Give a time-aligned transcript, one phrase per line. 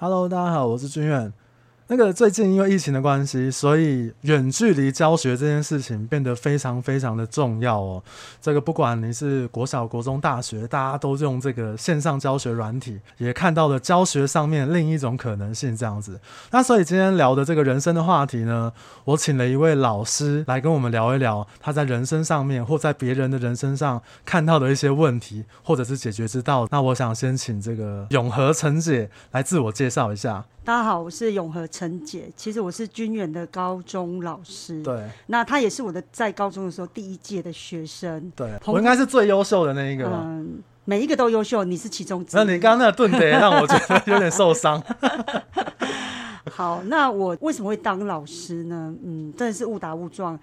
[0.00, 1.32] Hello，大家好，我是君远。
[1.90, 8.02] 那个最近因为疫情的关系，所以远距离教学这件事情变得非常非常的重要哦。
[8.42, 16.20] 这个不管你是国小、国中、大学，大家都用这个线上教学软体，也看到了教学上面另一种可能性这样子。
[16.50, 18.70] 那所以今天聊的这个人生的话题呢，
[19.04, 26.68] 我请了一位老师来跟我们聊一聊他在人生上面或在别人的人生上看到的一些问题，或者是解决之道。
[26.70, 30.44] 那我想先请这个永和陈姐来自我介绍一下。
[30.64, 31.66] 大家好，我是永和
[32.04, 32.32] 姐。
[32.34, 34.82] 其实我是军远的高中老师。
[34.82, 38.32] 对，那他也是我的在高中的时候第一届的学生。
[38.34, 40.06] 对，我应该是最优秀的那一个。
[40.06, 42.40] 嗯，每一个都优秀，你是其中之一。
[42.40, 44.82] 那你刚刚那个顿点让我觉得有点受伤。
[46.50, 48.94] 好，那我为什么会当老师呢？
[49.04, 50.38] 嗯，真的是误打误撞。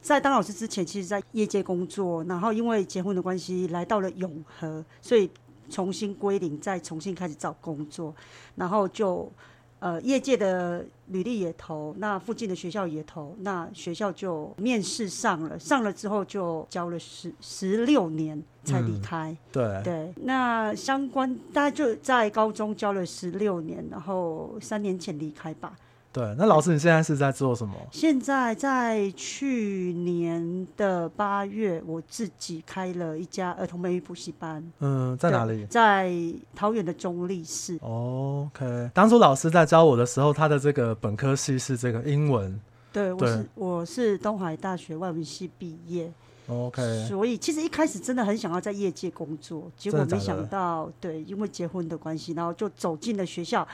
[0.00, 5.30] 在当老师之前，其实在业界工作，然后因为结婚的关系来到了永和，所以
[5.68, 8.14] 重新归零，再重新开始找工作，
[8.56, 9.30] 然后就。
[9.80, 19.32] 呃，业界的履历也投，那附近的学校也投，那学校就面试上了，上了之后就教了十十六年才离开。
[19.32, 25.74] 嗯、对对，那相关大概就在高中教了十六年，然后三年前离开吧。
[26.12, 27.74] 对，那老师，你现在是在做什么？
[27.92, 34.60] 现在在去年的八月，我自己开了一家儿童美语补习班。
[34.80, 35.64] 嗯，在哪里？
[35.66, 36.12] 在
[36.52, 37.78] 桃园的中立市。
[37.80, 42.60] OK，当初老师在教我的时候，他的这个本科系是这个英文。
[42.92, 46.12] 对，我是我是东海大学外文系毕业。
[46.48, 53.64] OK，所以其实一开始真的很想要在业界工作，结果没想到，对，因为结婚的关系，然后就走进了学校。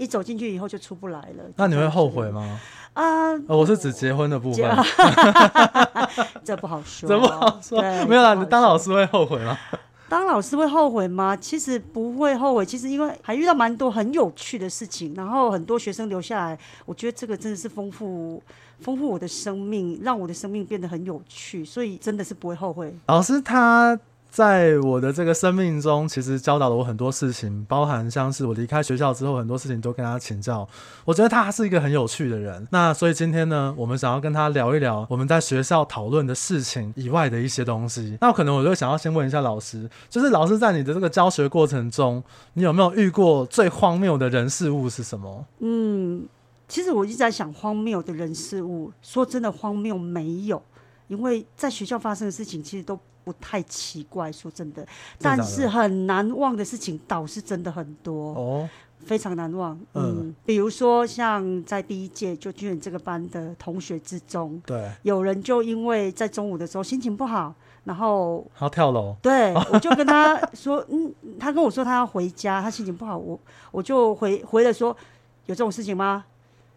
[0.00, 1.44] 一走进去以后就出不来了。
[1.56, 2.58] 那你会后悔吗？
[2.94, 4.64] 啊、呃，我是指结婚的部分。
[6.42, 7.06] 这不好说。
[7.06, 7.82] 这不好说。
[8.06, 9.58] 没有啦，你当老师会后悔吗？
[10.08, 11.36] 当老师会后悔吗？
[11.36, 12.64] 其实不会后悔。
[12.64, 18.42] 其实因为还遇到蛮多很有趣的事情，然后很多学生留下来，我觉得这个真的是丰富
[18.80, 22.92] 丰富我的生命，让我的生命变得很有趣，所以真的是不会后悔。
[23.06, 24.00] 老师他。
[24.30, 30.66] 在我的这个生命中，其实教导了我很多事情，包含像是我离开学校之后，很多事情都跟他请教。
[31.04, 32.64] 我觉得他是一个很有趣的人。
[32.70, 38.16] 那所以今天呢，我们想要跟他聊一聊我们在学校讨论的事情以外的一些东西。
[38.20, 42.22] 那可能我就想要先问一下老师，就是老师在你的这个教学过程中，
[42.54, 45.44] 你有没有遇过最荒谬的人事物是什么？
[45.58, 46.24] 嗯，
[46.68, 48.92] 其实我一直在想荒谬的人事物。
[49.02, 50.62] 说真的，荒谬没有，
[51.08, 52.96] 因为在学校发生的事情其实都。
[53.24, 54.86] 不太奇怪，说真的，
[55.20, 58.68] 但是很难忘的事情倒是真的很多哦，
[59.04, 59.78] 非常难忘。
[59.94, 67.54] 嗯，嗯，比如说像在第一届就军人这个班的同学之中，对，有人就因为在中午的时候心情不好，
[67.84, 73.38] 然后他跳楼，对，我就跟他说， 嗯，他跟我说他要回家，他心情不好，我
[73.70, 74.96] 我就回回了说，
[75.46, 76.24] 有这种事情吗？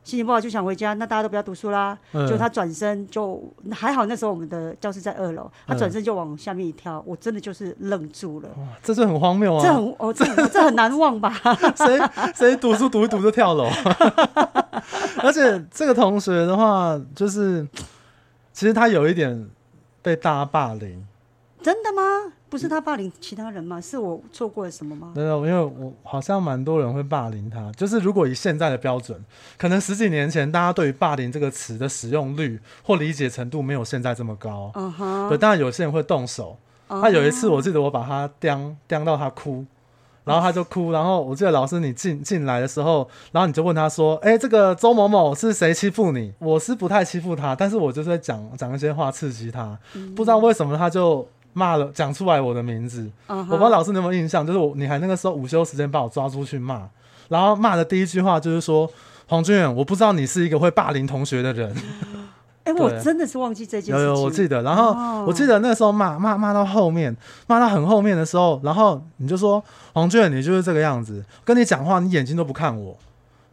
[0.03, 1.97] 心情不好就想回家，那大家都不要读书啦。
[2.11, 3.41] 嗯、就他转身就
[3.71, 8.49] 还好，那时候我们的教室在二楼，他转身就往下面一跳，我真的就是愣住了。
[8.57, 9.63] 哇，这是很荒谬啊！
[9.63, 11.33] 这很哦，这 这很难忘吧？
[11.77, 11.99] 谁
[12.35, 13.67] 谁读书读一读就跳楼？
[15.23, 17.65] 而且这个同学的话，就是
[18.51, 19.49] 其实他有一点
[20.01, 21.05] 被大家霸凌。
[21.61, 22.33] 真的吗？
[22.53, 23.81] 不是他霸凌其他人吗？
[23.81, 25.11] 是我错过了什么吗？
[25.15, 27.71] 没有，因为我好像蛮多人会霸凌他。
[27.71, 29.19] 就是如果以现在的标准，
[29.57, 34.71] 可能十几年前大家对于“霸凌”这个词的使用率或理解程度没有现在这么高。
[34.75, 35.29] 嗯哼。
[35.29, 36.55] 对，当然有些人会动手。
[36.87, 37.11] 他、uh huh.
[37.11, 39.65] 有一次，我记得我把他刁刁到他哭，
[40.23, 40.91] 然后他就哭。
[40.91, 49.75] 然后我记得老师你进进来的时候，然后你就问他说：“哎、欸，这个周某某是谁欺负你？”我是不太欺负他，但是我就是在讲讲一些话刺激他。
[50.15, 51.27] 不知道为什么他就。
[51.53, 53.37] 骂了，讲出来我的名字，uh huh.
[53.39, 56.87] 我不知道老师你有没有印象，就是我，你还那个时候午休时间把我抓出去骂，
[57.29, 58.89] 然后骂的第一句话就是说，
[59.27, 61.73] 黄俊远，我不知道你是一个会霸凌同学的人。
[62.65, 63.99] 哎、欸，我真的是忘记这件事情。
[63.99, 64.61] 有有，我记得。
[64.61, 67.13] 然后我记得那时候骂骂骂到后面，
[67.45, 69.61] 骂到很后面的时候，然后你就说，
[69.93, 72.97] 黄俊远，你就是这个样子，跟你讲话你眼睛都不看我。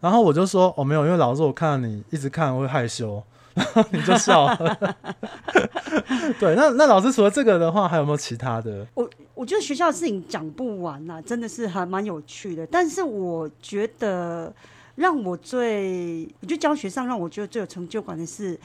[0.00, 3.20] 然后我就说，哦没有，因为老师我看到你一直看我会害羞。
[3.90, 4.96] 你就笑了，
[6.38, 8.86] 对，那那老师除了这个的话，还有没有其他的？
[8.94, 12.66] 我我觉得学校的事情讲不完呐、真的是还蛮有趣的。
[12.68, 14.52] 但是我觉得
[14.94, 18.58] 让我最，我觉得教学上让我觉得最有成就感的是，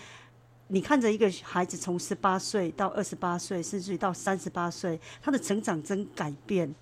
[0.67, 6.73] 你看着一个孩子从十八岁到二十八岁，甚至于到三十八岁，他的成长真改变，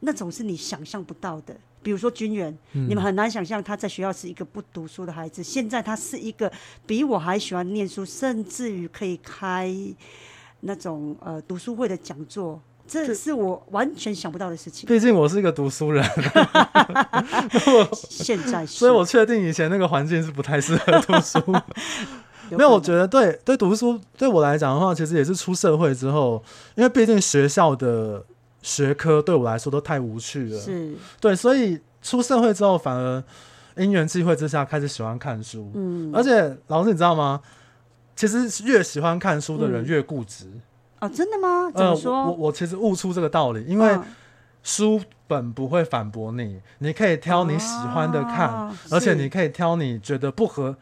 [0.00, 1.56] 那种是你想象不到的。
[1.86, 6.50] 比如说军人，嗯、你们很难想象他在学校是一个不读书的孩子，现在他是一个
[6.84, 9.72] 比我还喜欢念书，甚至于可以开
[10.62, 14.88] 那种呃读书会的讲座，这是我完全想不到的事情。
[14.88, 16.04] 毕竟我是一个读书人，
[17.94, 21.38] 现在是，所以我确定以前那个环境是不太适合读书。
[22.50, 26.42] 没有，我觉得对对，读书对我来讲的话，其实也是出社会之后，
[26.74, 28.24] 因为毕竟学校的
[28.66, 30.58] 学科对我来说都太无趣了。
[30.58, 33.22] 是，对，所以出社会之后，反而
[33.76, 35.70] 因缘际会之下开始喜欢看书。
[35.74, 37.40] 嗯，而且老师你知道吗？
[38.16, 40.46] 其实越喜欢看书的人越固执。
[40.46, 40.62] 嗯
[40.98, 41.70] 哦，真的吗？
[41.72, 42.12] 怎么说？
[42.12, 43.96] 呃、我我其实悟出这个道理，因为
[44.64, 50.76] 书本不会反驳你，你可以挑你喜欢的看，啊、而且你可以挑你觉得不合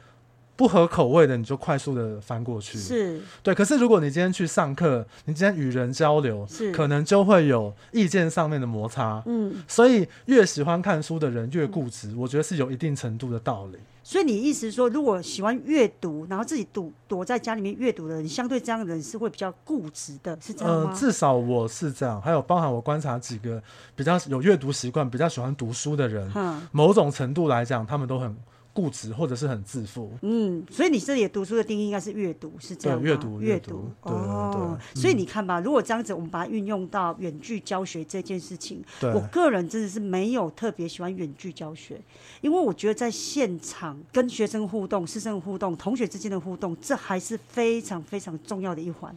[0.56, 2.78] 不合口味的，你就快速的翻过去。
[2.78, 3.54] 是对。
[3.54, 9.22] 可是如果你今天去上课，你今天与人交流，是可能就会有意见上面的摩擦。
[9.26, 13.78] 嗯，所以越喜欢看书的人越固执，嗯、我觉得是有一定程度的道理。
[14.04, 20.90] 所以你意思说，如果喜欢阅读，然后自己躲躲在家里面阅读的人，相对这样的人是会比较固执的，是这样吗？
[20.90, 22.20] 呃，至少我是这样。
[22.20, 23.60] 还有包含我观察几个
[23.96, 28.36] 比较有阅读习惯、比较喜欢读书的人，嗯，某种程度来讲，他们都很。
[28.74, 33.04] 固执或者是很自负，嗯，所以你这里读书的定义应该是阅读，是这样吗？
[33.06, 42.00] 阅读，阅读，哦，所以你看吧，如果这样子，我们把它运用到远距教学这件事情，我个人真的是没有特别喜欢远距教学，
[42.40, 49.16] 因为我觉得在现场跟学生互动、师生互动、同学之间的互动，这还是非常非常重要的一环。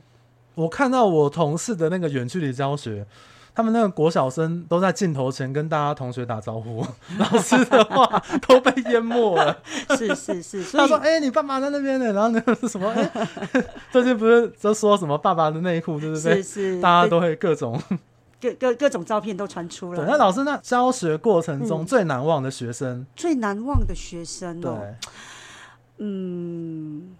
[0.54, 3.06] 我看到我同事的那个远距离教学。
[3.57, 6.86] 他们那个国小生都在镜头前跟大家同学打招呼，
[7.18, 9.57] 老师的话 都被淹没了。
[9.98, 12.88] 是是是，所以他说：“哎、欸，你爸爸在那边呢。”然后那个是什么？
[12.94, 16.36] 哎、欸， 最近不是都说什么爸爸的内裤，对不对？
[16.36, 17.81] 是是，大家都会各种
[18.39, 20.06] 各各各种照片都传出来。
[20.06, 25.12] 那老师，那教学过程中最难忘的学生，嗯、最难忘的学生哦，对
[25.98, 27.15] 嗯。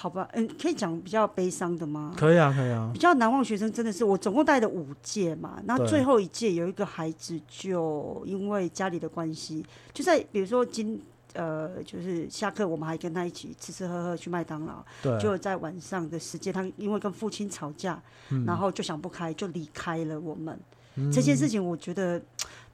[0.00, 2.14] 好吧，嗯，可以讲比较悲伤的吗？
[2.16, 2.90] 可以啊，可以啊。
[2.90, 9.62] 比较难忘学生真的是我总共带了五届嘛，那最后一届有一个孩子就因为家里的关系，
[9.92, 10.98] 就在比如说今
[11.34, 20.58] 呃就是下课我们还跟他一起吃吃喝喝去麦当劳，对，就在晚上的时间他因为跟父亲吵架，嗯、然后就想不开就离开了我们。
[20.94, 22.18] 嗯、这件事情我觉得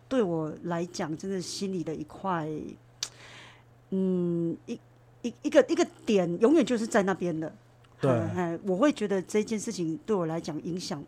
[0.09, 2.49] 对我来讲真的心里的一块，
[3.91, 4.79] 嗯一。
[5.27, 7.53] 一一个一个点永远就是在那边的，
[8.01, 8.11] 对，
[8.63, 11.03] 我会觉得这件事情对我来讲影响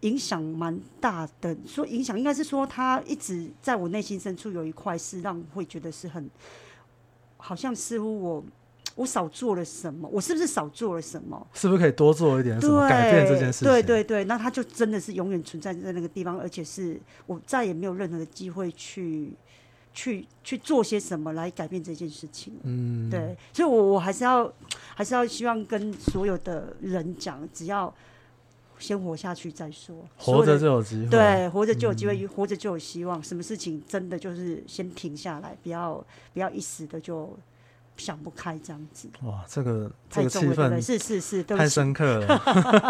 [0.00, 1.56] 影响蛮大的。
[1.66, 6.28] 说影响应该是说他一直在我内心深处有一块是让我会觉得是很，
[7.38, 8.44] 好像似乎我
[8.96, 11.46] 我少做了什么，我是不是少做了什么？
[11.54, 13.68] 是不是可以多做一点什么改变这件事情？
[13.68, 19.32] 对对对，那他就真的是永远存在在那个地方，而且是我再也没有任何的机会去。
[19.94, 22.52] 去去做些什么来改变这件事情？
[22.62, 24.52] 嗯，对，所以我，我我还是要
[24.94, 27.92] 还是要希望跟所有的人讲，只要
[28.78, 33.22] 先活下去再说，活着就有机会，对，活着就有机会，嗯、活着就有希望。
[33.22, 37.28] 什么事情真的就是先停下来，不要不要一时的就。
[38.02, 40.80] 想不开这样子，哇，这个这个气氛对？
[40.80, 42.38] 是是是，太深刻了。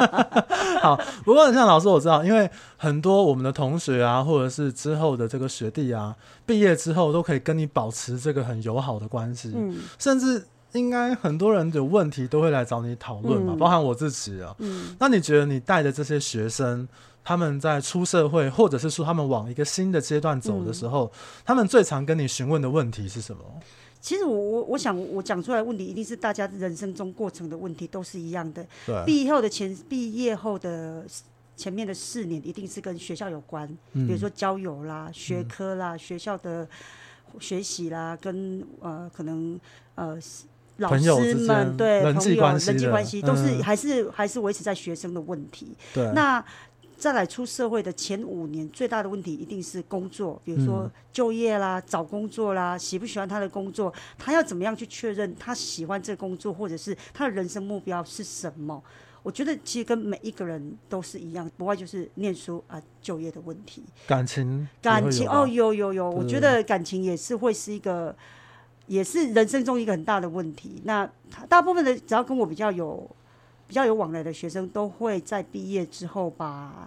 [0.81, 6.17] 好，不过像老师我知道，因为很多我们的同学啊，或者是之后的这个学弟啊，
[6.47, 14.54] 毕业之后都可以跟你保持这个很友好的关系，嗯，甚至应该很多人的问题都会来找你讨论吧，嗯、包含我自己啊。
[14.58, 16.88] 嗯，那你觉得你带的这些学生，
[17.22, 21.10] 他们在出社会，或者是说他们往一个新的阶段走的时候，嗯、
[21.44, 23.42] 他们最常跟你询问的问题是什么？
[24.00, 28.66] 其实我我我想我讲出来的问题一定是大家人生中过程的问题都是一样的。
[28.85, 29.04] 对。
[29.06, 31.04] 毕业后的前毕业后的
[31.56, 36.66] 前面的四年一定是跟学校有关，嗯、比如说交友啦、学科啦、嗯、学校的
[37.38, 39.61] 学习啦，跟呃可能
[39.94, 40.18] 呃
[40.79, 45.76] 老师们对人际关系人际关系都是、嗯、还是还是维持在学生的问题。
[45.93, 46.11] 对。
[46.12, 46.45] 那。
[46.95, 58.81] 再来出社会的前五年，最大的问题一定是工作，比如说就业啦、嗯、找工作啦，喜不喜欢他的工作，他要怎么样去确认他喜欢这个工作，或者是他的人生目标是什么？
[59.25, 63.83] 我觉得其实跟每一个人都是一样，不外就是念书啊、就业的问题。
[64.07, 68.14] 感情，感情哦，有有有，我觉得感情也是会是一个，
[68.86, 70.80] 也是人生中一个很大的问题。
[70.84, 71.08] 那
[71.48, 73.08] 大部分的只要跟我比较有。
[73.64, 76.86] 比较有往来的学生都会在毕业之后把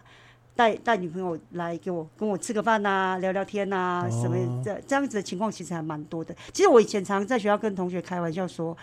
[0.55, 6.35] 带带女朋友来给我跟我吃个饭呐、啊，聊聊天呐、啊，什么这这样子的情况其实还蛮多的。
[6.53, 8.77] 其实我以前常常在学校跟同学开玩笑说，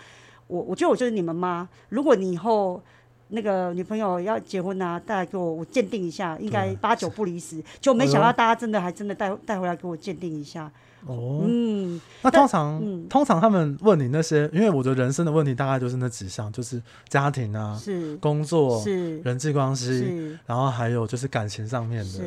[0.47, 1.69] 我我觉得我就是你们妈。
[1.87, 2.81] 如果你以后
[3.29, 7.63] 那个女朋友要结婚呐、啊，带来给我我鉴定一下，应该八九不离十。
[7.79, 10.69] 就没想到大家真的还真的带带回来给我鉴定一下。
[11.05, 22.19] 哦，嗯，那通常，嗯、通常他们问你那些，因为我的人生的问题大概就是那几项，就是家庭啊，是工作，是人际关系，然后还有就是感情上面的，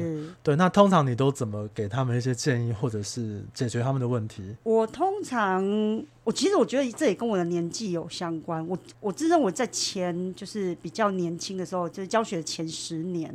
[0.43, 0.57] 对。
[0.57, 4.55] 那通常你都怎么给他们一些建议，或者是解决他们的问题？
[4.63, 5.65] 我通常，
[6.25, 8.67] 我其实我觉得这也跟我的年纪有相关。
[8.69, 13.35] 我我自认为在前就是比较年轻的时候，就是教学前十年，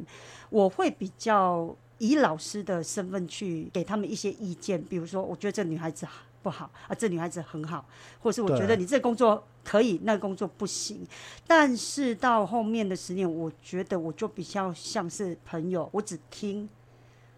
[0.50, 1.76] 我会比较。
[2.02, 6.08] 以老师的身份去给他们一些意见，比如说，我觉得这女孩子
[6.42, 7.86] 不好啊，这女孩子很好，
[8.20, 11.06] 或是我觉得你这工作可以，那工作不行。
[11.46, 16.68] 但是到后面的十年，我觉得我就比较像是朋友，我只听，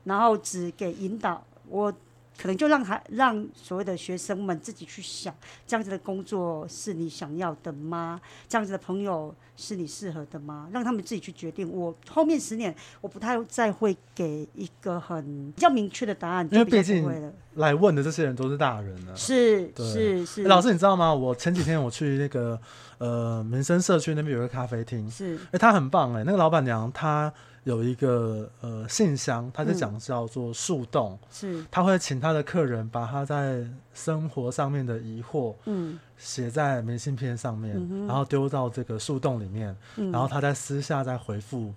[0.06, 1.94] 然后只给引导，我。
[2.38, 5.34] 可能就让他让所谓的学生们自己去想，
[5.68, 8.20] 这样子的工作是你想要的吗？
[8.50, 10.68] 这样子的朋友是你适合的吗？
[10.74, 11.72] 让他们自己去决定。
[11.72, 19.16] 我后面十年，我不太再会给一个很比较明确的答案，因为毕竟来问的这些人都是大人了。
[19.16, 21.14] 是是是，老师你知道吗？
[21.14, 22.60] 我前几天我去那个
[22.98, 27.32] 呃民生社区那边有个咖啡厅，是哎，他很棒哎，那个老板娘她。
[27.64, 41.74] 有一个呃信箱，他就讲叫做树洞，嗯、是，他会请他的客人把他在生活上面的疑惑，嗯，写在明信片上面，嗯、然后丢到这个树洞里面，嗯、然后他在私下再回复。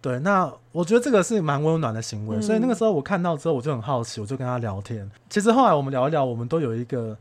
[0.00, 5.10] 对，那我觉得这个是蛮温暖的行为，嗯、所以那个时候我看到之后，我就很好奇，我就跟他聊天。
[5.28, 7.16] 其实后来我们聊一聊，我们都有一个。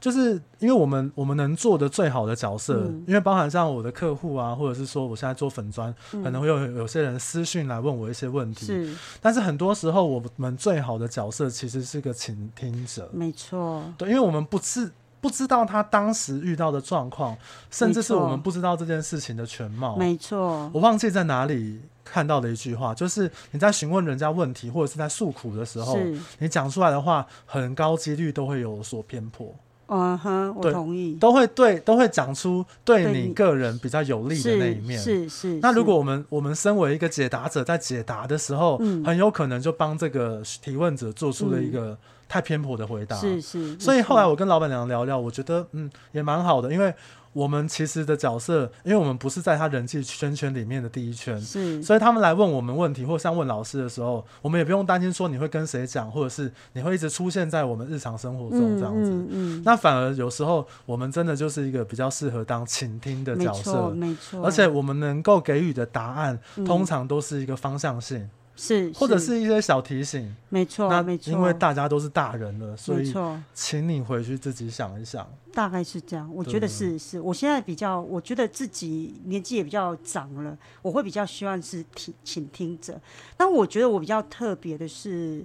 [0.00, 8.64] 就是因为我们我们能做的最好的角色，嗯、因为包含像我的客户啊，或者是说我现在做粉砖，嗯、可能会有有些人私讯来问我一些问题。
[8.64, 13.10] 是，但是很多时候我们最好的角色其实是个倾听者。
[13.12, 13.84] 没错。
[13.98, 14.90] 对，因为我们不是
[15.20, 17.36] 不知道他当时遇到的状况，
[17.70, 19.96] 甚至是我们不知道这件事情的全貌。
[19.96, 20.70] 没错。
[20.72, 25.98] 我忘记在哪里看到的一句话，就是你在询问人家问题或者是在诉苦的时候，
[26.38, 29.54] 你讲出来的话，很高几率都会有所偏颇。
[29.90, 34.98] 嗯哼，我同意，都会对，都会讲出对你个人比较有利的那一面。
[34.98, 35.58] 是是。
[35.60, 43.16] 那如果我们我们身为一个解答者，在解答的时候，很有可能就帮这个提问者做出了一个太偏颇的回答。
[43.16, 43.78] 是是。
[43.78, 46.94] 所以后来我跟老板娘聊聊，我觉得嗯也蛮好的，因为。
[47.32, 59.10] 我们其实的角色，因为我们不是在他人际圈圈里面的第一圈，是，所以他们来问我们问题，或像问老师的时候，我们也不用担心说你会跟谁讲，或者是你会一直出现在我们日常生活中这样子。
[59.10, 64.44] 嗯，嗯，嗯，那反而有时候我们真的就是一个比较适合当倾听的角色，没错，没错。
[64.44, 68.28] 而且我们能够给予的答案，通常都是一个方向性。
[68.62, 73.10] 是，或者是一些小提醒，没错，那没错，因为大家都是大人了，所以，
[73.54, 76.30] 请你回去自己想一想，大概是这样。
[76.30, 83.00] 我觉得是是，我现在比较，我觉得自己年纪也比较长了，我会比较希望是听倾听者。
[83.34, 85.42] 但我觉得我比较特别的是，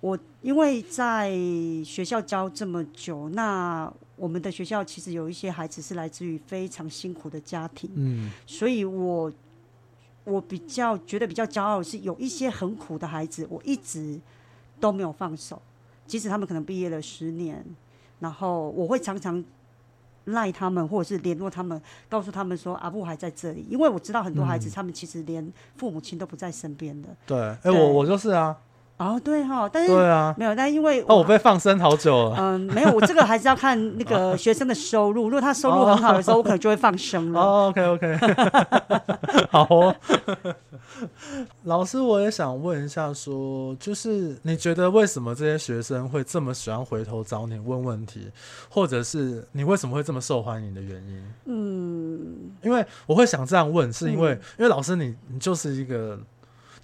[0.00, 1.30] 我因为在
[1.84, 9.30] 学校教这么久，那我们的学校其实有一些孩子是来自于非常辛苦的家庭，嗯，所以我。
[10.24, 14.18] 我比较觉得比较骄傲的是，有一些很苦的孩子，我一直
[14.80, 15.60] 都没有放手，
[16.06, 17.64] 即使他们可能毕业了十年，
[18.20, 19.44] 然后我会常常
[20.24, 27.08] 赖他们，或者是联络他们，告诉他们说阿布还在这里，因为我知道很多孩子，他们其实连父母亲都不在身边的。
[27.26, 28.56] 对，哎，我我就是啊。
[28.96, 32.36] 哦，对哈，但是对啊，没有，但因为哦，我被放生好久了。
[32.38, 35.24] 嗯，没有，我这个还是要看那个学生的收入。
[35.24, 37.40] 如果他收入很好的时候，我可能就会放生了。
[37.40, 38.16] 哦，OK，OK，
[39.50, 39.94] 好哦。
[41.64, 48.30] 老师，我也想问一下，说，就是你觉得为什么这些学生会这么喜欢回头找你问问题，
[48.68, 51.24] 或者是你为什么会这么受欢迎的原因？
[51.46, 56.16] 嗯，因为我会想这样问，是因为，因为老师你你就是一个。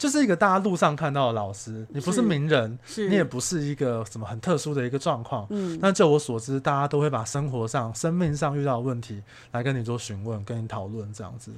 [0.00, 5.46] 就是一个大家路上看到的老师，你不是名人，是你也不是一个什么很特殊的一个状况。
[5.50, 11.52] 嗯，那就我所知，大家都会把生活上、生命上遇到的问题来跟你做询问、跟你讨论这样子。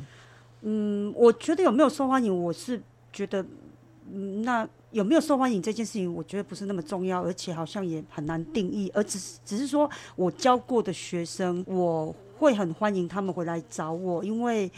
[0.63, 2.83] 嗯，我觉得有没有受欢迎，我是
[3.13, 3.41] 觉得，
[4.13, 14.69] 嗯，那有没有受欢迎这件事情，我觉得不是那么重要，而且好像也很难定义，而只是只是说我教过的学生，我会很欢迎他们回来找我，因为。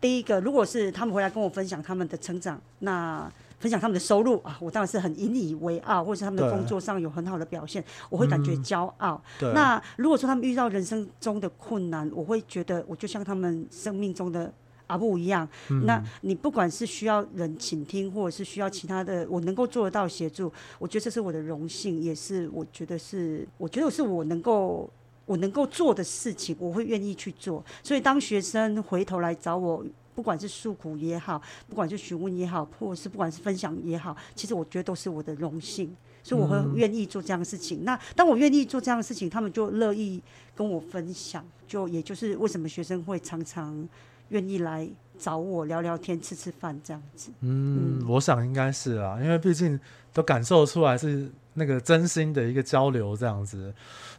[0.00, 9.20] 第一个，如果是他们回来跟我分享他们的成长，那分享他们的收入啊，我当然是很引以为傲，或者是他们的工作上有很好的表现，我会感觉骄傲。
[9.40, 14.52] 嗯、那如果说他们遇到人生中的困难，我会觉得我就像他们生命中的
[14.86, 15.48] 阿布一样。
[15.70, 24.88] 嗯、那你不管是需要人倾听，或者是需要其他的，我能够做得到协助，我觉得这是我的荣幸，也是我觉得是，我觉得是我能够。
[25.28, 27.62] 我能够做的事情，我会愿意去做。
[27.82, 37.82] 所以当学生回头来找我，不管是诉苦也好，不管是询问也好，或者是不管是分享也好，其实我觉得都是我的荣幸，所以我会愿意做这样的事情。
[37.82, 40.20] 嗯、那当我愿意做这样的事情，他们就乐意
[40.56, 43.86] 跟我分享，就也就是为什么学生会常常
[44.30, 47.30] 愿意来找我聊聊天、吃吃饭这样子。
[47.42, 49.78] 嗯，嗯我想应该是啊，因为毕竟
[50.12, 53.74] 都感受出来是那个真心的一个交流这样子。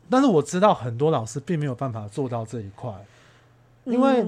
[0.10, 2.94] 但是我知道很多老师并没有办法做到这一块。
[3.86, 4.24] 因为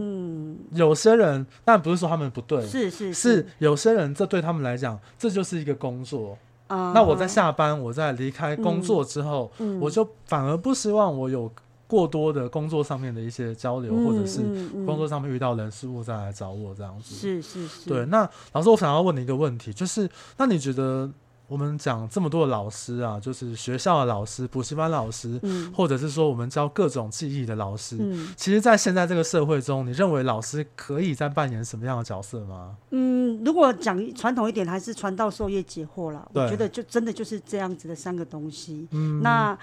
[0.71, 6.35] 有些人，但不是说他们不对，是是是有些人，这对他们来讲，这就是一个工作。
[6.67, 11.51] 那我在下班，我在离开工作之后，我就反而不希望我有
[11.85, 14.39] 过多的工作上面的一些交流，或者是
[14.85, 17.13] 工作上面遇到人事物再来找我这样子。
[17.13, 17.87] 是是是。
[17.87, 21.07] 对，那老师，我想要问你一个问题，就是那你觉得？
[21.51, 27.97] 我们讲这么多的老师啊，就是学校的老师、补习班老师，嗯、或者是说我们教各种技艺的老师。
[27.99, 32.77] 嗯、其实，在现在这个社会中，你认为老师可以再扮演什么样的角色吗？
[32.91, 36.25] 嗯，如果讲传统一点，还是传道授业解惑啦。
[36.33, 38.87] 对我觉得就真的就是这样子的三个东西。
[38.91, 39.57] 嗯，那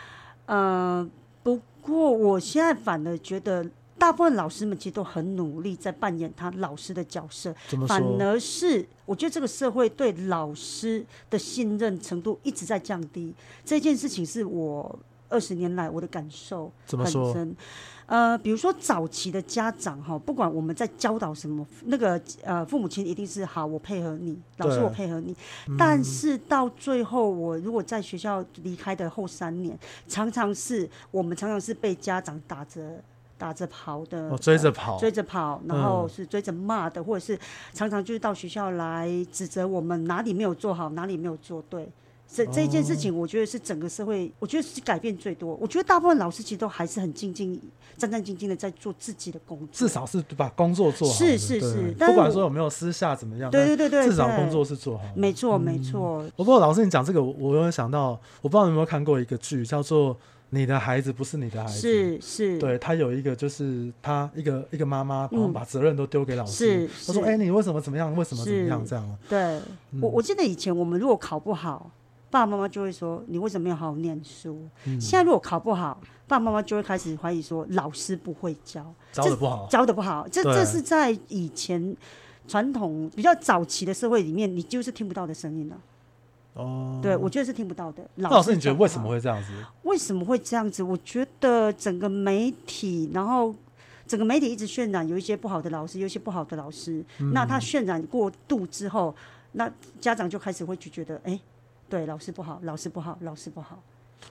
[0.44, 1.08] 呃，
[1.42, 3.64] 不过我现在反而觉得。
[3.98, 7.54] 大部分老师们其实都很努力在扮演他老师的角色，
[7.86, 13.34] 反而是我觉得这个社会对老师的信任程度一直在降低。
[13.64, 17.56] 这件事情是我二十年来我的感受很深。
[18.06, 25.36] 呃，比如说早期的家长哈，不管我们在教导什么，那个呃父母亲一定是好，我配合你，老师我配合你。
[25.66, 32.80] 嗯、但是到最后，我如果在学校离开的后三年，常常是我们常常是被家长打着。
[33.38, 37.38] 打着跑的，追着跑，追着跑，然后是追着骂的，或者是
[37.72, 41.88] 常常就是到学校来指责我们哪里没有做好，哪里没有做对。
[42.30, 45.54] 这这一件事情，我觉得是整个社会，我觉得是改变最多。
[45.54, 47.58] 我觉得大部分老师其实都还是很兢兢、
[47.96, 51.14] 战战兢兢的在做自己的工作，至少是把工作做好。
[51.14, 55.04] 是是是，不管说有没有私下怎么样，对对对对，至少工作是做好。
[55.16, 56.22] 没错没错。
[56.36, 58.10] 不过老师你讲这个，我有想到，
[58.42, 60.14] 我不知道你有没有看过一个剧，叫做。
[60.50, 68.14] 你的孩子不是你的孩子，是是，对，他有一个就是他一个一个妈妈，然后把责任都丢给老师，他说：“哎，你为什么怎么样？
[68.16, 68.82] 为什么怎么样？
[68.86, 69.60] 这样。”对，
[70.00, 71.90] 我我记得以前我们如果考不好，
[72.30, 74.66] 爸爸妈妈就会说：“你为什么没有好好念书？”
[74.98, 81.94] 现在如果考不好，爸爸妈妈就会开始怀疑说：“老师不会教，教的不好，教的不好。”这这是在以前
[82.46, 85.76] 传统比较早期的社会里面，你就是听不到的声音了。
[86.58, 88.02] 哦，对，我觉得是听不到的。
[88.16, 89.52] 老师，老师，你觉得为什么会这样子？
[89.84, 90.82] 为什么会这样子？
[90.82, 93.54] 我觉得整个媒体，然后
[94.06, 97.04] 整个媒体一直渲染有一些不好的老师，有一些不好的老师。
[97.20, 99.14] 嗯、那他渲染过度之后，
[99.52, 101.40] 那家长就开始会去觉得，哎、欸，
[101.88, 103.80] 对，老师不好，老师不好，老师不好。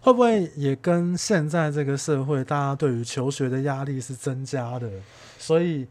[0.02, 4.92] 会不会也跟现在这个社会，大家对于求学的压力是增加的，
[5.40, 5.88] 所以？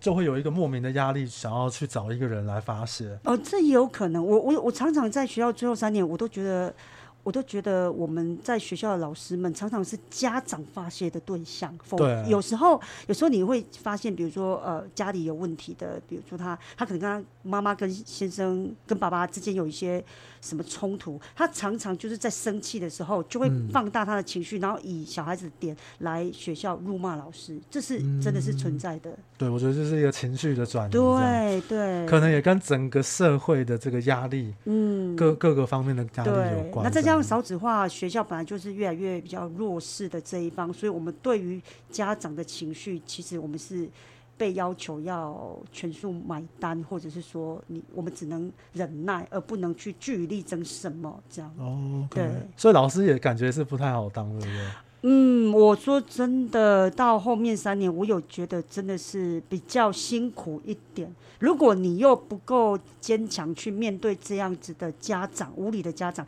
[0.00, 3.18] 就会有一个莫名的压力，想要去找一个人来发泄。
[3.24, 4.26] 哦，这也有可能。
[4.26, 6.74] 我我我常常在学校最后三年，我都觉得。
[7.22, 11.76] 我都觉得我们在学校的老师们常常是家长发泄的对象。
[11.96, 12.24] 对、啊。
[12.28, 20.02] 有时候，有时候你会发现，比如说，呃，家里有问题的，比如说他，他可能跟他妈妈、跟先生、跟爸爸之间有一些
[20.40, 29.10] 什么冲突，他常常就是在生气的时候，就会放大他的情绪，嗯、然后以小孩子的点来学校辱骂老师，这是真的是存在的。
[29.10, 30.92] 嗯、对，我觉得这是一个情绪的转移。
[30.92, 32.06] 对对。
[32.06, 36.84] 可能也跟整个社会的这个压力，嗯，各各个方面的压力有关。
[36.84, 43.88] 那这样少子化，学校本来就是越来越比较弱势的这一方，所以我们对于家长的情绪，其实我们是
[44.36, 51.52] 被要求要全数买单，或者是说你我们只能忍耐，而不能去据理力争什么这样。
[51.58, 54.66] 哦.对，所以老师也感觉是不太好当，对不对？
[55.02, 61.10] 嗯，我说真的，到后面三年，我有觉得真的是比较辛苦一点。
[61.38, 66.26] 如果你又不够坚强去面对这样子的家长，无理的家长。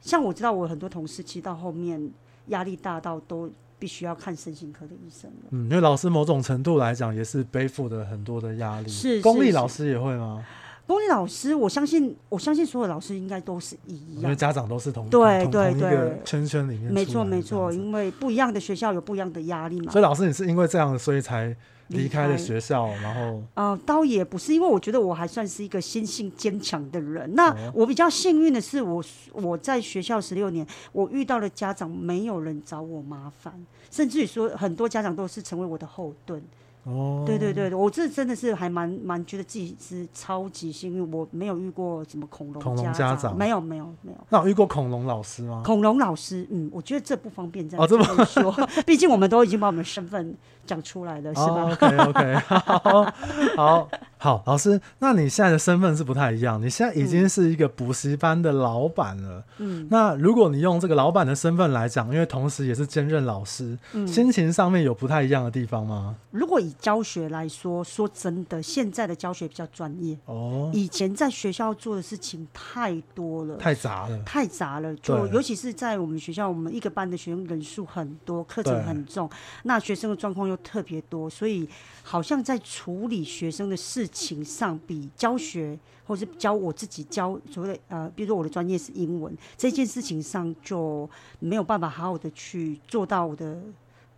[0.00, 2.10] 像我知道，我很多同事其实到后面
[2.46, 5.48] 压力大到都必须要看身心科的医生了。
[5.50, 8.88] 嗯，因为老师某种程度来讲也是背负的很多的压力。
[8.88, 10.44] 是，公立老师也会吗？
[10.88, 16.90] 公立老师，我相信，我相信所有老师应该都是一样，因为家长都是同对对对同一个圈圈里面。
[16.90, 19.92] 没错没错，因为不一样的学校有不一样的压力嘛。
[19.92, 21.54] 所以老师，你是因为这样，所以才。
[21.88, 27.34] 离开了学校，然后呃，倒也不是，因为我觉得我还算是一个心性坚强的人。
[27.34, 33.54] 那我比较幸运的是我，我我在学校十六年，我遇到的家长没有人找我麻烦，
[33.90, 36.42] 甚至于说很多家长都是成为我的后盾。
[36.88, 44.18] 哦，对对对，我这真的是还蛮蛮觉得自己是超级幸运，我没有遇过什么恐龙恐龙家长，没有没有没有。
[44.30, 45.62] 那我遇过恐龙老师吗？
[45.64, 48.52] 恐龙老师，嗯，我觉得这不方便这样这么说，
[48.86, 50.34] 毕竟我们都已经把我们身份
[50.68, 51.46] 讲出来的，是吧？
[51.46, 53.14] 哦，OK OK， 好，
[53.56, 53.88] 好。
[54.20, 59.44] 好，老师，那你现在的身份是不太一样，你现在已经是一个补习班的老板了。
[59.58, 66.16] 嗯，那如果你用这个老板的身份来讲，因为同时也是兼任老师，嗯，心情上面有不太一样的地方吗？
[66.32, 70.18] 如果以教学来说，说真的，现在的教学比较专业。
[70.24, 74.92] 哦，以前在学校做的事情太多了，太杂了，太杂了。
[74.96, 79.30] 就尤其是在我们学校，我们一个班的学生人数很多，课程很重，
[79.62, 81.68] 那学生的状况又特别多，所以
[82.02, 93.60] 好像在处理学生的事情上比教学，或是教我自己教所谓的呃，比如说我的专业是英文这件事情上，就没有办法好好的去做到我的。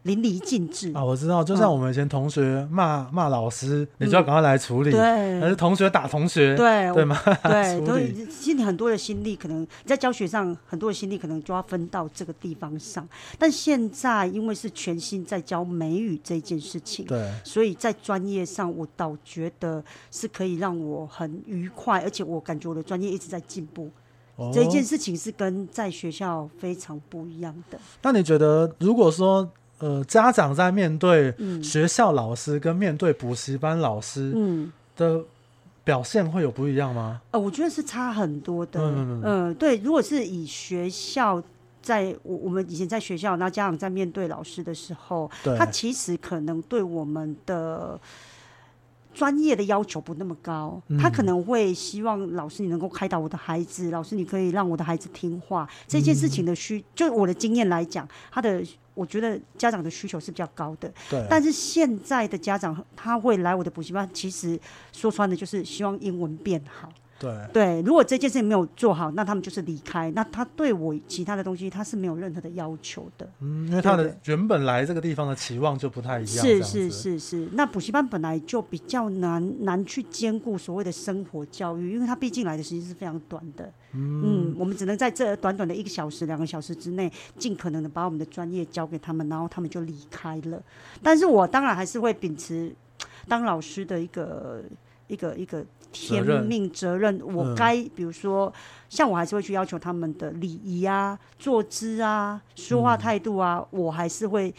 [0.04, 1.04] 淋漓尽致啊！
[1.04, 7.20] 我知道，就像我们以前同学骂骂、嗯、老师，你就要赶快来处理；对，还是同学打同学，对对吗？
[7.44, 13.06] 对，所以心里很多的心力，可能在教学上很多的心力，可能就要分到这个地方上。
[13.38, 23.90] 但现在因为是全心在教美语这件事情，对，所以在专业上，我倒觉得是可以让我很愉快，而且我感觉我的专业一直在进步。
[24.36, 27.78] 哦、这一件事情是跟在学校非常不一样的。
[28.00, 29.46] 那你觉得，如果说？
[29.80, 34.32] 呃，家长在面对学校老师跟面对补习班老师
[34.96, 35.20] 的
[35.82, 37.20] 表现会有不一样吗？
[37.32, 38.80] 呃，我觉得是差很多的。
[38.80, 41.42] 嗯嗯、呃、对，如果是以学校
[41.82, 47.98] 在我我们以前在学校，那家长在面对老师的时候，他其实可能对我们的。
[49.12, 55.68] 专业的要求不那么高，他可能会希望老师你能够开导我的孩子，老师你可以让我的孩子听话。
[55.88, 58.62] 这件事情的需，就我的经验来讲，他的
[59.00, 60.92] 我觉得家长的需求是比较高的。
[61.08, 61.26] 对。
[61.30, 64.60] 但是现在的家长他会来我的补习班，其实
[64.92, 66.92] 说穿了就是希望英文变好。
[67.20, 70.10] 对对，如果这件事情没有做好，那他们就是离开。
[70.12, 73.28] 那他对我其他的东西，他是没有任何的要求的。
[73.40, 76.46] 嗯，因为他的原本来这个地方的期望就不太一样。
[76.46, 83.70] 是是是是，那补习班本来就比较难难去兼顾所谓的生活教育，因为他毕竟来的时间是非常短的。
[83.92, 90.62] 嗯，嗯，我们只能在这短短的一个小时、两个小时之内，尽可能的把我们的专业交给他们，然后他们就离开了。
[91.02, 92.74] 但是我当然还是会秉持
[93.28, 94.62] 当老师的一个
[95.06, 95.62] 一个一个。
[95.92, 98.52] 天命责任，责任我该、嗯、比如说，
[98.88, 104.54] 像我还是会去要求他们的礼仪啊、坐姿啊、说话态度啊，嗯、我还是会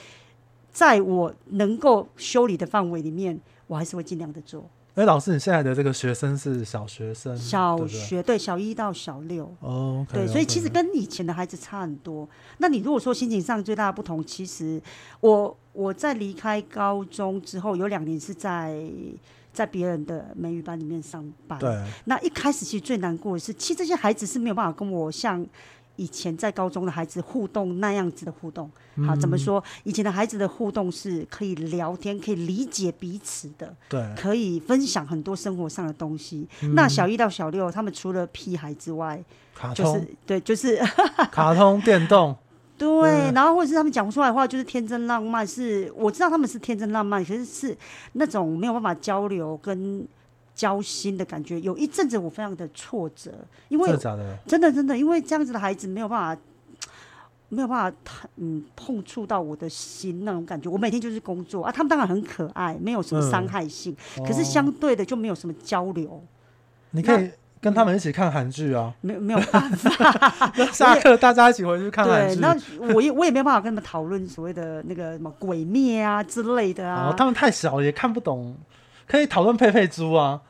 [0.72, 4.70] 在我能够修理的范围里面，我还是会尽量的做。
[4.96, 7.36] 哎，老师，你现在的这个学生是小学生？
[7.38, 9.50] 小学对，小一到小六。
[9.62, 12.28] 哦，okay, 对，所以其实跟以前的孩子差很多。
[12.58, 14.82] 那你如果说心情上最大的不同，其实
[15.22, 18.84] 我我在离开高中之后有两年是在。
[19.54, 25.46] 在别人的美语班里面上班，对，那一开始其实最难过的是，其实这些孩子是没有办法跟我像
[25.98, 28.72] 以前在高中的孩子互动那样子的互动。
[28.96, 29.64] 嗯、好，怎么说？
[29.84, 36.48] 以前的孩子的互动是可以聊天，可以理解彼此的，对，可以分享很多生活上的东西。
[36.62, 39.22] 嗯、那小一到小六，他们除了屁孩之外，
[39.54, 40.78] 卡通，就是对，就是
[41.32, 42.36] 卡通电动。
[42.82, 47.78] 对，然后或者是他们讲出来的话就是天真浪漫，是我知道他们是天真浪漫，可是是
[48.14, 50.04] 那种没有办法交流跟
[50.56, 51.62] 交心的感觉。
[51.62, 53.32] 有一阵子我非常的挫折，
[53.70, 53.96] 因为
[54.48, 56.42] 真的真的，因为这样子的孩子没有办法
[57.50, 57.98] 没有办法
[58.38, 60.68] 嗯碰触到我的心那种感觉。
[60.68, 66.20] 我每天就是工作啊，他们当然很可爱，没有什么伤害性，嗯、可是相对的就没有什么交流。
[66.90, 67.30] 你可以。
[67.62, 70.52] 跟他们一起看韩剧啊，没没有办法。
[70.74, 72.40] 下课大家一起回去看韩剧。
[72.40, 72.58] 那
[72.94, 77.10] 我也我也没有办法跟他们讨论所谓的那个什么鬼灭啊之类的啊。
[77.10, 78.58] 哦，他们太小也看不懂，
[79.08, 80.42] 可以讨论佩佩猪啊。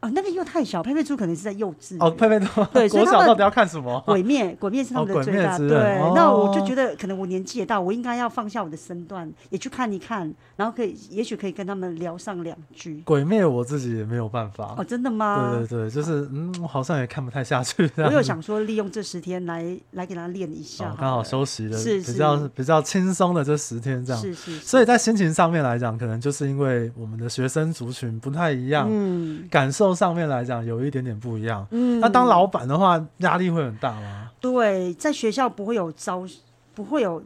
[0.00, 1.96] 哦，那个又太小，佩佩猪可能是在幼稚。
[1.98, 4.00] 哦，佩佩猪， 对，国小到底要看什么？
[4.06, 5.58] 鬼灭，鬼灭是他们的最大。
[5.58, 13.02] 对，那我就觉得可能我年纪也大，我应该要放下我的身段，也去看一看，然后可以，也许可以跟他们聊上两句。
[13.04, 14.74] 鬼灭我自己也没有办法。
[14.76, 15.52] 哦，真的吗？
[15.56, 17.90] 对对对，就是嗯，我好像也看不太下去。
[17.96, 24.20] 我有想说利用这十天来来给他练一下，刚好休息的，是比较比较轻松的这十天这样。
[24.20, 24.58] 是是。
[24.58, 30.62] 所以在心情上面来讲，可能就是因为我们的学生族群不太一样，嗯，感受上面来讲。
[30.66, 31.66] 有一点点不一样。
[31.70, 34.30] 嗯，那当老板的话，压力会很大吗？
[34.40, 36.26] 对，在学校不会有招，
[36.74, 37.22] 不会有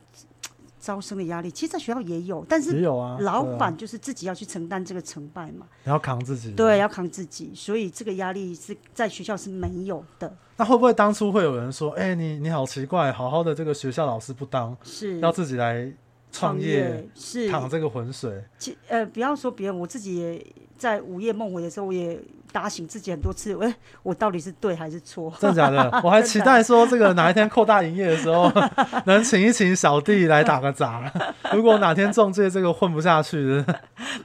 [0.78, 1.50] 招生的压力。
[1.50, 3.16] 其实，在学校也有，但是也有啊。
[3.20, 6.52] 老板就是自己要去承担这个成败嘛，你要扛自己。
[6.52, 10.32] 对，要扛自己，所以这个压力是在学校是没有的。
[10.56, 15.90] 那会不会当初会有人说：“哎、欸，你你好奇怪，好好的这个学校老师不当，是要自己来
[16.30, 22.20] 创业，是淌这个浑水？”其呃，不要说别人，我自己也在午夜梦回的时候，我也。
[22.52, 25.32] 打醒自己很多次，哎、欸，我到底是对还是错？
[25.38, 25.90] 真的假的？
[26.04, 28.50] 我还期待说这个哪一天扩大营业的时候，
[29.06, 31.10] 能请一请小弟来打个杂。
[31.52, 33.64] 如果哪天中介这个混不下去，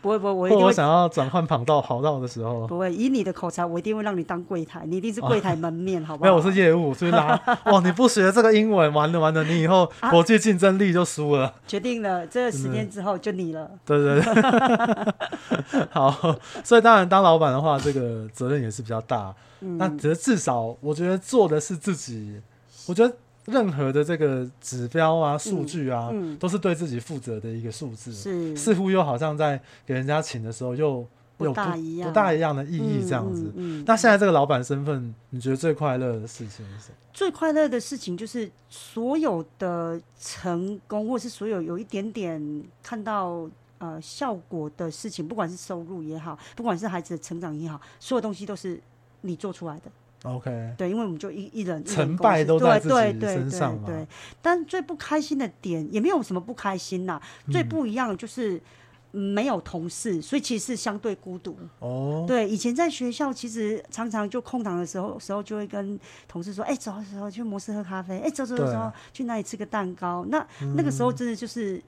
[0.02, 2.94] 不会不会，我一定会，或我想要转换跑道跑道的时候，不会。
[2.94, 6.26] 以你的口才，我一定会让你当柜台，你一定是柜台门面，哦、好不好？
[6.26, 7.40] 没有，我是业务，所以拉。
[7.66, 11.54] 哇，你不学这个英文，完了完了，你以后国际竞争力就输了。
[11.68, 13.70] 决定了，这十年之后就你了。
[13.86, 15.84] 对对对。
[15.92, 16.16] 好，
[16.64, 19.34] 所以当然当老板的话，这个责任也是比较大。
[19.62, 22.42] 嗯、那只是至少，我觉得做的是自己。
[22.88, 28.14] 我觉得任何的这个指标啊、数据啊，都是对自己负责的一个数字。
[28.14, 31.06] 是，似乎又好像在给人家请的时候又。
[31.40, 33.42] 有不，不大一样，不大一样的意义这样子。
[33.48, 36.96] 嗯嗯嗯、那现在这个老板身份，你觉得最快乐的事情是什么？
[37.12, 48.80] 最快乐的事情就是所有的成功，或是所有有一点点看到呃效果的事情，不管是收入也好，不管是孩子的成长也好，所有东西都是
[49.22, 49.92] 你做出来的。
[50.24, 53.84] OK，对，因为我们就一一人成败都在自己身上嘛。
[53.86, 54.08] 对，
[54.42, 58.62] 但最不开心的点也没有什么不开心呐、最不一样就是。
[59.18, 61.56] 没有同事，所以其实是相对孤独。
[61.80, 68.20] 哦，对，以前在学校，其实常常就空档的时候，时候就会跟同事说：“哎，走走走，去摩斯喝咖啡。
[68.20, 71.82] 哎，走走走，走，去那里吃个蛋糕？”那、嗯、那个时候真的就是。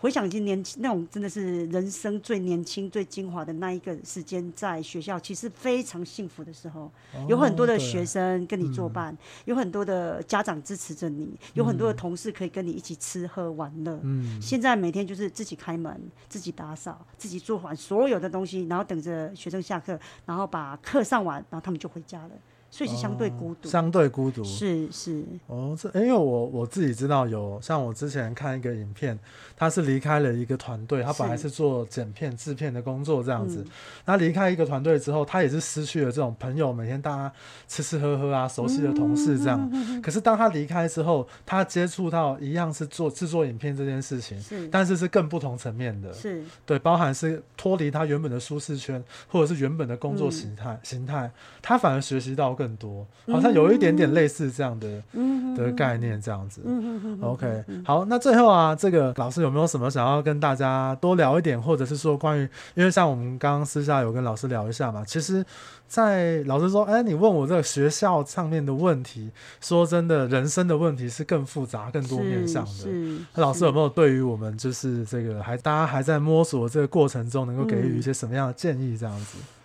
[0.00, 6.90] 回想起年轻那种，真的是人生最年轻、最精华的那一个时间，在学校其实非常幸福的时候，
[7.28, 14.00] 有很多的学生跟你作伴，有很多的家长支持着你，有很多的同事可以跟你一起吃喝玩乐。
[14.02, 22.30] 嗯，现在每天就是自己开门、自己打扫、自己做完所有的东西，然后等着学生下课，然后把课上完，然后他们就回家了。
[22.70, 25.24] 所以是相对孤独，相对孤独，是是。
[25.48, 29.18] 哦，这因为我我自己知道有，像我之前看一个影片，
[29.56, 33.66] 他是离开了一个团队，他本来是做剪片制片的工作这样子。
[34.04, 37.32] 那离开一个团队之后，他也是失去了这种朋友，每天大家
[37.66, 40.00] 吃吃喝喝啊，熟悉的同事这样。
[40.00, 51.28] 可是当他离开之后，他接触到一样是做制作影片这件事情，是，但是是更不同层面的，是对，包含是脱离他原本的舒适圈，或者是原本的工作形态形态，
[51.60, 52.56] 他反而学习到。
[52.60, 56.60] 更多，好像有一点点类似这样的、嗯、的概念，这样子。
[56.66, 62.42] 嗯、OK，好，那最后啊，这个老师有没有什么想要跟大家多聊一点，或者是说关于，
[62.74, 65.42] 因为像我们刚刚私下有跟老师聊一下嘛，其实，
[65.88, 69.30] 在老师说，哎，你问我这个学校上面的问题，
[69.62, 72.86] 说真的，人生的问题是更复杂、更多面向的。
[73.34, 78.98] 那老师有没有对于我们就是这个还大家还在摸索这个过程中，能够给予一些什么样的建议？
[78.98, 79.38] 这样子？
[79.38, 79.59] 嗯，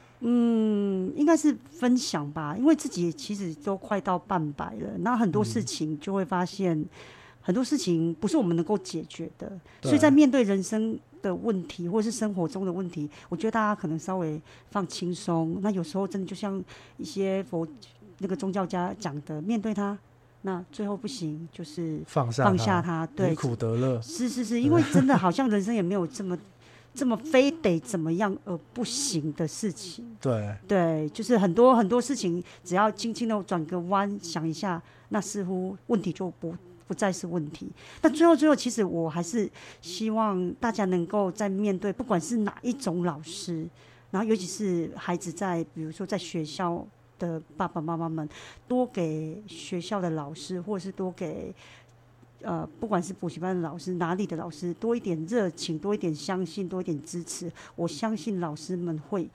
[1.16, 6.86] 应该是分享吧，因为自己其实都快到半百了，那很多事情就会发现，嗯、
[7.42, 9.52] 很多事情不是我们能够解决的，
[9.84, 15.60] 所以在面对人生的问题或者是生活中的问题，我觉得大家可能稍微放轻松。
[15.62, 16.64] 那有时候真的就像
[16.98, 17.68] 一些佛
[18.20, 19.98] 那个宗教家讲的，面对他，
[20.42, 24.02] 那最后不行就是放下放下他，对，离苦得乐。
[24.02, 26.36] 是是是，因为真的好像人生也没有这么。
[26.96, 36.56] 这么非得怎么样而不行的事情，对对，就是很多很多事情，只要轻轻的转个弯，想一下，那似乎问题就不
[36.88, 37.70] 不再是问题。
[38.00, 39.50] 但最后最后，其实我还是
[39.82, 43.68] 希望大家能够在面对不管是哪一种老师，
[44.12, 46.88] 然后尤其是孩子在，比如说在学校
[47.20, 48.28] 的爸爸妈妈们，
[48.68, 51.54] 多给学校的老师，或者是多给。
[52.42, 59.28] 呃，不管是补习班的老师，哪里的老师，多一点热情，多一点相信，多一点支持，我相信老师们会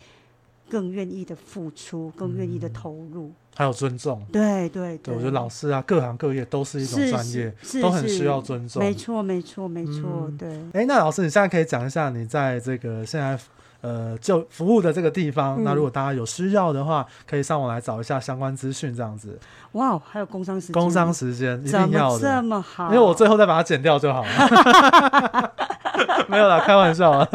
[0.68, 4.24] 更愿意的付出，更愿意的投入，嗯、还有尊重。
[4.30, 8.82] 对对对，对，我觉得老师啊，各行各业都是一种专业，都很需要尊重。
[8.82, 10.48] 没错，没错，没错，嗯、对。
[10.72, 13.38] 哎，那老师，你现在可以讲一下你在这个现在。
[13.82, 19.38] 呃，就服务的这个地方，嗯、那如果大家有需要的话，可以上网来找一下相关资讯，这样子。
[19.72, 25.52] 哇，还有工商时间，工商时间一定要的，这么好，因为我最后再把它剪掉就好了。
[26.28, 27.26] 没有啦，开玩笑啊。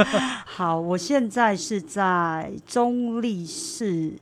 [0.45, 4.13] 好，我现在是在中立市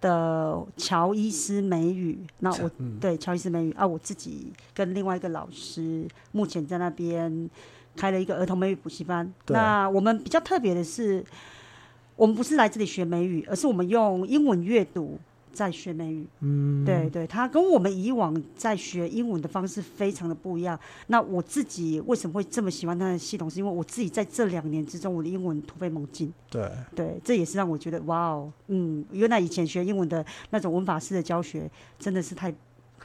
[0.00, 7.50] 的乔伊斯美语，那我、嗯、对乔伊斯美语啊，我自己跟另外一个老师，目前在那边
[7.96, 9.30] 开了一个儿童美语补习班。
[9.48, 11.22] 那我们比较特别的是。
[12.16, 15.18] 我们不是来这里学美语，而是我们用英文阅读
[15.52, 16.26] 在学美语。
[16.40, 20.78] 嗯，对对，它跟我们以往在学英文的方式非常的不一样。
[21.08, 23.48] 那我自己为什么会这么喜欢它的系统？
[23.50, 26.32] 是因为我自己在这两年之中，我的英文突飞猛进。
[26.50, 32.52] 对对，这也是让我觉得哇哦，嗯，原来以前学英文的那种文法式的教学真的是太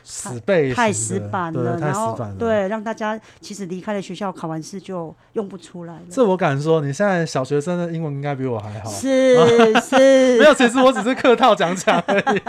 [0.03, 6.01] 死背太死板了，然后对，让大家其实离开了学校，考完试就用不出来了。
[6.09, 8.89] 这我敢说，你现在小学生的英文应该比我还好。
[8.89, 9.35] 是
[9.81, 12.41] 是，没有，其实我只是客套讲讲而已。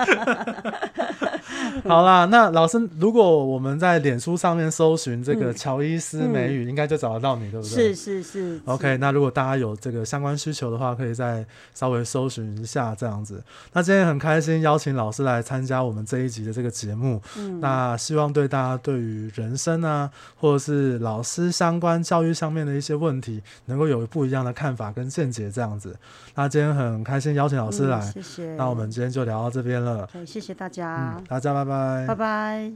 [1.89, 7.95] 好啦，那老师，如果我们在脸书上面搜寻这个乔伊斯美语，嗯、应该就找得到你，对不对？
[7.95, 8.61] 是是是。
[8.65, 13.43] OK，那如果大家有这个相关需求的话，可以再稍微搜寻一下这样子。
[13.73, 17.21] 那今天很开心邀请老师来参加我们这一集的这个节目。
[17.39, 17.61] 嗯。
[17.61, 25.97] 那希望对大家对于人生啊，或者是老师相关教育上面的一些问题，能够有不一样的看法跟见解这样子。
[26.35, 28.55] 那今天很开心邀请老师来，嗯、谢谢。
[28.57, 30.09] 那我们今天就聊到这边了。
[30.27, 31.17] 谢谢大家。
[31.17, 31.62] 嗯，大家
[32.07, 32.73] 拜拜。